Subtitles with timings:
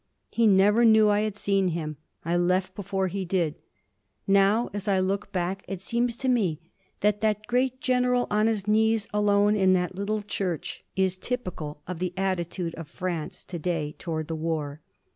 [0.31, 1.97] He never knew I had seen him.
[2.25, 3.53] I left before he did.
[4.25, 6.59] Now, as I look back, it seems to me
[7.01, 11.99] that that great general on his knees alone in that little church is typical of
[11.99, 14.81] the attitude of France to day toward the war.